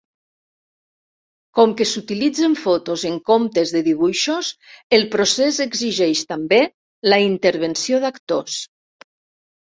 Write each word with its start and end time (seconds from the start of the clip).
Com 1.57 1.73
que 1.81 1.85
s'utilitzen 1.89 2.55
fotos 2.61 3.03
en 3.09 3.19
comptes 3.29 3.73
de 3.75 3.81
dibuixos, 3.87 4.49
el 4.99 5.05
procés 5.15 5.59
exigeix 5.67 6.23
també 6.33 6.59
la 7.13 7.21
intervenció 7.27 8.01
d'actors. 8.07 8.57